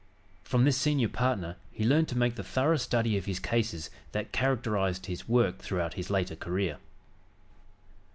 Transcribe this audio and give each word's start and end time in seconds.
From 0.43 0.63
this 0.65 0.77
senior 0.77 1.09
partner 1.09 1.57
he 1.71 1.85
learned 1.85 2.07
to 2.07 2.17
make 2.17 2.33
the 2.33 2.41
thorough 2.43 2.77
study 2.77 3.19
of 3.19 3.25
his 3.25 3.39
cases 3.39 3.91
that 4.13 4.31
characterized 4.31 5.05
his 5.05 5.29
work 5.29 5.59
throughout 5.59 5.93
his 5.93 6.09
later 6.09 6.35
career. 6.35 6.79